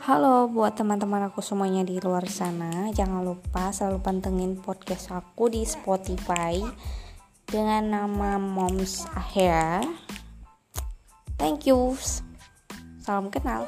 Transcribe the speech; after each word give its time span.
Halo 0.00 0.48
buat 0.48 0.80
teman-teman 0.80 1.28
aku 1.28 1.44
semuanya 1.44 1.84
di 1.84 2.00
luar 2.00 2.24
sana 2.24 2.88
Jangan 2.88 3.20
lupa 3.20 3.68
selalu 3.68 4.00
pantengin 4.00 4.56
podcast 4.56 5.12
aku 5.12 5.52
di 5.52 5.60
Spotify 5.68 6.56
Dengan 7.44 7.84
nama 7.84 8.40
Moms 8.40 9.04
Aher 9.12 9.84
Thank 11.40 11.68
you. 11.68 11.96
Salam 13.00 13.32
kenal. 13.32 13.64